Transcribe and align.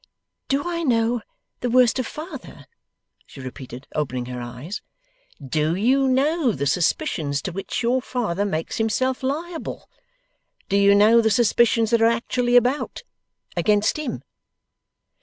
'Do 0.47 0.63
I 0.67 0.81
know 0.81 1.21
the 1.59 1.69
worst 1.69 1.99
of 1.99 2.07
father!' 2.07 2.65
she 3.27 3.39
repeated, 3.39 3.85
opening 3.93 4.25
her 4.25 4.41
eyes. 4.41 4.81
'Do 5.47 5.75
you 5.75 6.07
know 6.07 6.53
the 6.53 6.65
suspicions 6.65 7.39
to 7.43 7.51
which 7.51 7.83
your 7.83 8.01
father 8.01 8.43
makes 8.43 8.77
himself 8.79 9.21
liable? 9.21 9.87
Do 10.69 10.75
you 10.77 10.95
know 10.95 11.21
the 11.21 11.29
suspicions 11.29 11.91
that 11.91 12.01
are 12.01 12.05
actually 12.07 12.55
about, 12.55 13.03
against 13.55 13.97
him? 13.97 14.23